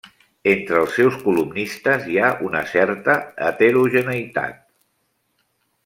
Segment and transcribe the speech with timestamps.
[0.51, 3.19] Entre els seus columnistes hi ha una certa
[3.51, 4.61] heterogeneïtat.